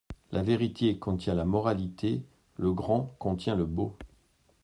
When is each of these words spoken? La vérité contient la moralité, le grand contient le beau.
La 0.31 0.41
vérité 0.41 0.97
contient 0.97 1.35
la 1.35 1.45
moralité, 1.45 2.25
le 2.57 2.73
grand 2.73 3.15
contient 3.19 3.55
le 3.55 3.65
beau. 3.67 3.95